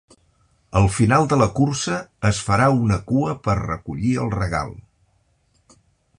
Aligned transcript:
Al 0.79 0.87
final 0.93 1.27
de 1.33 1.37
la 1.41 1.47
cursa 1.59 1.99
es 2.31 2.39
farà 2.47 2.71
una 2.85 2.99
cua 3.13 3.37
per 3.49 3.59
recollir 3.61 4.19
el 4.25 4.35
regal. 4.39 4.75